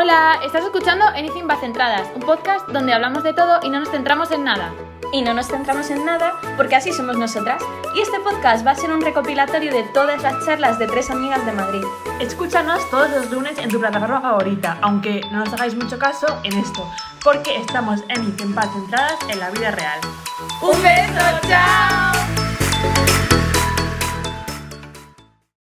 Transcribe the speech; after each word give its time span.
Hola, 0.00 0.38
estás 0.44 0.62
escuchando 0.64 1.04
Anything 1.06 1.48
But 1.48 1.58
Centradas, 1.58 2.06
un 2.14 2.22
podcast 2.22 2.68
donde 2.68 2.94
hablamos 2.94 3.24
de 3.24 3.32
todo 3.32 3.58
y 3.64 3.68
no 3.68 3.80
nos 3.80 3.90
centramos 3.90 4.30
en 4.30 4.44
nada. 4.44 4.72
Y 5.12 5.22
no 5.22 5.34
nos 5.34 5.48
centramos 5.48 5.90
en 5.90 6.04
nada 6.04 6.34
porque 6.56 6.76
así 6.76 6.92
somos 6.92 7.18
nosotras. 7.18 7.60
Y 7.96 8.02
este 8.02 8.20
podcast 8.20 8.64
va 8.64 8.70
a 8.70 8.74
ser 8.76 8.92
un 8.92 9.00
recopilatorio 9.00 9.72
de 9.72 9.82
todas 9.92 10.22
las 10.22 10.46
charlas 10.46 10.78
de 10.78 10.86
tres 10.86 11.10
amigas 11.10 11.44
de 11.44 11.50
Madrid. 11.50 11.82
Escúchanos 12.20 12.88
todos 12.90 13.10
los 13.10 13.28
lunes 13.32 13.58
en 13.58 13.70
tu 13.70 13.80
plataforma 13.80 14.20
favorita, 14.20 14.78
aunque 14.82 15.20
no 15.32 15.40
nos 15.40 15.52
hagáis 15.52 15.74
mucho 15.74 15.98
caso 15.98 16.28
en 16.44 16.56
esto, 16.56 16.88
porque 17.24 17.56
estamos 17.56 18.00
en 18.08 18.20
Anything 18.20 18.54
Centradas 18.54 19.18
en 19.28 19.40
la 19.40 19.50
vida 19.50 19.72
real. 19.72 19.98
¡Un 20.62 20.80
beso! 20.80 21.48
¡Chao! 21.48 21.77